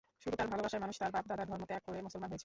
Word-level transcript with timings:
শুধু 0.23 0.35
তাঁর 0.39 0.49
ভালোবাসায় 0.53 0.81
মানুষ 0.83 0.95
তাঁর 1.01 1.11
বাপ-দাদার 1.15 1.47
ধর্ম 1.51 1.63
ত্যাগ 1.69 1.81
করে 1.87 1.97
মুসলমান 2.07 2.29
হয়েছে। 2.31 2.39